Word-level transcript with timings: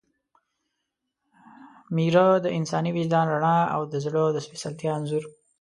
میره– 1.95 2.25
د 2.43 2.47
انساني 2.57 2.91
وجدان 2.97 3.25
رڼا 3.33 3.57
او 3.75 3.81
د 3.91 3.93
زړه 4.05 4.23
د 4.31 4.37
سپېڅلتیا 4.45 4.91
انځور 4.97 5.23